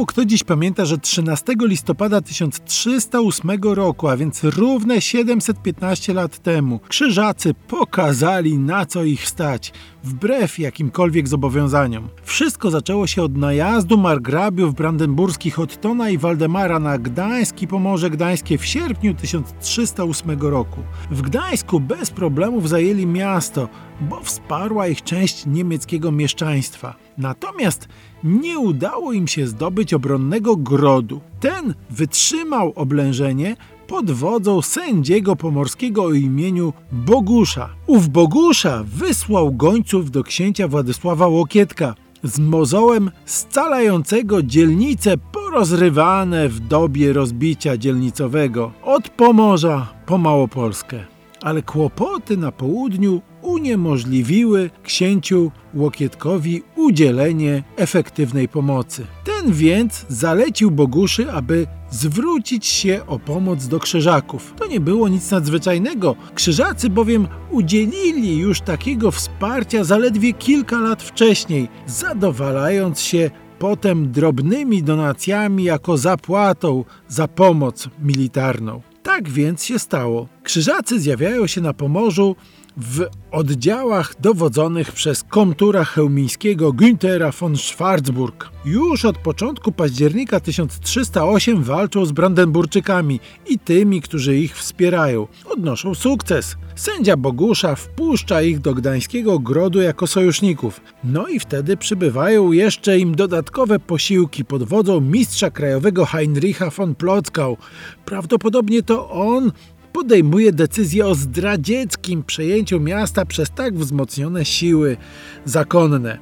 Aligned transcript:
Mało 0.00 0.06
kto 0.06 0.24
dziś 0.24 0.44
pamięta, 0.44 0.84
że 0.84 0.98
13 0.98 1.54
listopada 1.60 2.20
1308 2.20 3.50
roku, 3.62 4.08
a 4.08 4.16
więc 4.16 4.44
równe 4.44 5.00
715 5.00 6.14
lat 6.14 6.38
temu, 6.38 6.80
krzyżacy 6.88 7.54
pokazali 7.54 8.58
na 8.58 8.86
co 8.86 9.04
ich 9.04 9.28
stać, 9.28 9.72
wbrew 10.04 10.58
jakimkolwiek 10.58 11.28
zobowiązaniom. 11.28 12.08
Wszystko 12.22 12.70
zaczęło 12.70 13.06
się 13.06 13.22
od 13.22 13.36
najazdu 13.36 13.98
margrabiów 13.98 14.74
brandenburskich 14.74 15.58
Ottona 15.58 16.10
i 16.10 16.18
Waldemara 16.18 16.78
na 16.78 16.98
Gdańsk 16.98 17.62
i 17.62 17.66
Pomorze 17.66 18.10
Gdańskie 18.10 18.58
w 18.58 18.66
sierpniu 18.66 19.14
1308 19.14 20.40
roku. 20.40 20.80
W 21.10 21.22
Gdańsku 21.22 21.80
bez 21.80 22.10
problemów 22.10 22.68
zajęli 22.68 23.06
miasto, 23.06 23.68
bo 24.00 24.20
wsparła 24.22 24.88
ich 24.88 25.02
część 25.02 25.46
niemieckiego 25.46 26.12
mieszczaństwa. 26.12 26.94
Natomiast 27.18 27.88
nie 28.24 28.58
udało 28.58 29.12
im 29.12 29.28
się 29.28 29.46
zdobyć 29.46 29.94
obronnego 29.94 30.56
grodu. 30.56 31.20
Ten 31.40 31.74
wytrzymał 31.90 32.72
oblężenie 32.76 33.56
pod 33.86 34.10
wodzą 34.10 34.62
sędziego 34.62 35.36
pomorskiego 35.36 36.04
o 36.04 36.12
imieniu 36.12 36.72
Bogusza. 36.92 37.68
Ów 37.86 38.08
Bogusza 38.08 38.84
wysłał 38.86 39.52
gońców 39.52 40.10
do 40.10 40.24
księcia 40.24 40.68
Władysława 40.68 41.26
Łokietka 41.26 41.94
z 42.22 42.38
mozołem 42.38 43.10
scalającego 43.24 44.42
dzielnice 44.42 45.16
porozrywane 45.32 46.48
w 46.48 46.60
dobie 46.60 47.12
rozbicia 47.12 47.76
dzielnicowego 47.76 48.72
od 48.84 49.08
Pomorza 49.08 49.92
po 50.06 50.18
Małopolskę. 50.18 51.19
Ale 51.42 51.62
kłopoty 51.62 52.36
na 52.36 52.52
południu 52.52 53.22
uniemożliwiły 53.42 54.70
księciu 54.82 55.50
Łokietkowi 55.74 56.62
udzielenie 56.76 57.62
efektywnej 57.76 58.48
pomocy. 58.48 59.06
Ten 59.24 59.52
więc 59.52 60.06
zalecił 60.08 60.70
Boguszy, 60.70 61.32
aby 61.32 61.66
zwrócić 61.90 62.66
się 62.66 63.00
o 63.06 63.18
pomoc 63.18 63.66
do 63.66 63.78
krzyżaków. 63.78 64.54
To 64.58 64.66
nie 64.66 64.80
było 64.80 65.08
nic 65.08 65.30
nadzwyczajnego. 65.30 66.16
Krzyżacy 66.34 66.90
bowiem 66.90 67.28
udzielili 67.50 68.36
już 68.38 68.60
takiego 68.60 69.10
wsparcia 69.10 69.84
zaledwie 69.84 70.32
kilka 70.32 70.78
lat 70.78 71.02
wcześniej, 71.02 71.68
zadowalając 71.86 73.00
się 73.00 73.30
potem 73.58 74.12
drobnymi 74.12 74.82
donacjami 74.82 75.64
jako 75.64 75.96
zapłatą 75.96 76.84
za 77.08 77.28
pomoc 77.28 77.88
militarną. 78.02 78.82
Tak 79.02 79.28
więc 79.28 79.64
się 79.64 79.78
stało. 79.78 80.28
Krzyżacy 80.42 81.00
zjawiają 81.00 81.46
się 81.46 81.60
na 81.60 81.72
Pomorzu 81.72 82.36
w 82.76 83.06
oddziałach 83.30 84.20
dowodzonych 84.20 84.92
przez 84.92 85.24
komtura 85.24 85.84
chełmińskiego 85.84 86.72
Günthera 86.72 87.40
von 87.40 87.56
Schwarzburg. 87.56 88.50
Już 88.64 89.04
od 89.04 89.18
początku 89.18 89.72
października 89.72 90.40
1308 90.40 91.62
walczą 91.62 92.06
z 92.06 92.12
Brandenburczykami 92.12 93.20
i 93.48 93.58
tymi, 93.58 94.00
którzy 94.00 94.36
ich 94.36 94.56
wspierają. 94.56 95.26
Odnoszą 95.44 95.94
sukces. 95.94 96.56
Sędzia 96.76 97.16
Bogusza 97.16 97.74
wpuszcza 97.74 98.42
ich 98.42 98.58
do 98.58 98.74
gdańskiego 98.74 99.38
grodu 99.38 99.80
jako 99.80 100.06
sojuszników. 100.06 100.80
No 101.04 101.28
i 101.28 101.40
wtedy 101.40 101.76
przybywają 101.76 102.52
jeszcze 102.52 102.98
im 102.98 103.14
dodatkowe 103.14 103.78
posiłki 103.78 104.44
pod 104.44 104.62
wodzą 104.62 105.00
mistrza 105.00 105.50
krajowego 105.50 106.06
Heinricha 106.06 106.70
von 106.70 106.94
Plockau. 106.94 107.56
Prawdopodobnie 108.04 108.82
to 108.82 109.10
on 109.10 109.52
podejmuje 109.92 110.52
decyzję 110.52 111.06
o 111.06 111.14
zdradzieckim 111.14 112.24
przejęciu 112.24 112.80
miasta 112.80 113.24
przez 113.24 113.50
tak 113.50 113.74
wzmocnione 113.74 114.44
siły 114.44 114.96
zakonne. 115.44 116.18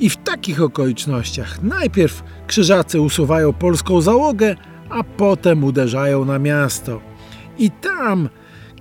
I 0.00 0.10
w 0.10 0.16
takich 0.16 0.62
okolicznościach 0.62 1.62
najpierw 1.62 2.22
krzyżacy 2.46 3.00
usuwają 3.00 3.52
polską 3.52 4.00
załogę, 4.00 4.56
a 4.90 5.04
potem 5.04 5.64
uderzają 5.64 6.24
na 6.24 6.38
miasto. 6.38 7.00
I 7.58 7.70
tam 7.70 8.28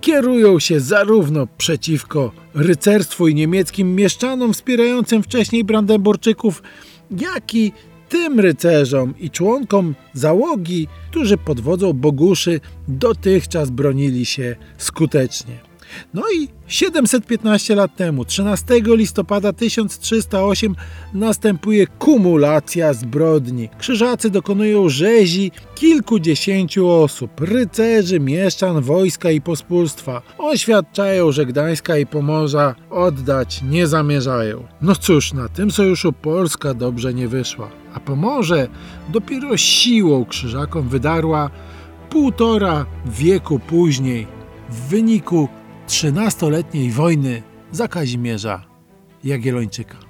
kierują 0.02 0.60
się 0.60 0.80
zarówno 0.80 1.48
przeciwko 1.58 2.32
rycerstwu 2.54 3.28
i 3.28 3.36
niemieckim 3.36 3.96
mieszczanom 3.96 4.54
wspierającym 4.54 5.24
wcześniej 5.24 5.64
Brandenburczyków, 5.64 6.64
jak 7.12 7.56
i 7.56 7.72
tym 8.10 8.40
rycerzom 8.40 9.14
i 9.20 9.30
członkom 9.30 9.96
załogi, 10.14 10.88
którzy 11.12 11.38
pod 11.38 11.60
wodzą 11.60 11.94
Boguszy 11.94 12.60
dotychczas 12.88 13.70
bronili 13.70 14.26
się 14.26 14.56
skutecznie. 14.78 15.69
No 16.14 16.24
i 16.36 16.48
715 16.68 17.76
lat 17.76 17.96
temu, 17.96 18.26
13 18.26 18.66
listopada 18.86 19.54
1308, 19.54 20.76
następuje 21.14 21.88
kumulacja 21.88 22.94
zbrodni. 22.94 23.70
Krzyżacy 23.80 24.30
dokonują 24.30 24.90
rzezi 24.90 25.52
kilkudziesięciu 25.76 26.90
osób, 26.90 27.42
rycerzy, 27.42 28.20
mieszczan, 28.20 28.82
wojska 28.82 29.32
i 29.32 29.42
pospólstwa. 29.42 30.22
Oświadczają, 30.38 31.32
że 31.32 31.46
Gdańska 31.46 31.98
i 31.98 32.06
Pomorza 32.06 32.76
oddać 32.90 33.62
nie 33.70 33.88
zamierzają. 33.88 34.64
No 34.82 34.96
cóż, 34.96 35.34
na 35.34 35.50
tym 35.50 35.72
sojuszu 35.72 36.14
Polska 36.14 36.74
dobrze 36.74 37.14
nie 37.14 37.28
wyszła, 37.28 37.70
a 37.94 38.00
Pomorze 38.00 38.68
dopiero 39.10 39.58
siłą 39.58 40.26
krzyżakom 40.26 40.90
wydarła 40.90 41.50
półtora 42.10 42.86
wieku 43.06 43.60
później 43.60 44.28
w 44.70 44.90
wyniku 44.90 45.50
13-letniej 45.90 46.92
wojny 46.92 47.44
za 47.72 47.88
Kazimierza 47.88 48.66
Jagiellończyka. 49.24 50.09